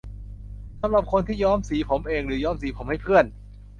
[0.81, 3.25] สำหรับคนที่ย้อมสีผมเอง หรือย้อมสีผมให้เพื่อน